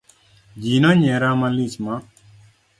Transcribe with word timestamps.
Ji 0.61 0.73
nonyiera 0.83 1.29
malich 1.39 1.77
ma. 1.85 1.95